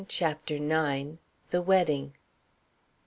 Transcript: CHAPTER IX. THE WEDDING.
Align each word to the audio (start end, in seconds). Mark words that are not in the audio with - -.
CHAPTER 0.07 0.55
IX. 0.55 1.19
THE 1.51 1.61
WEDDING. 1.61 2.13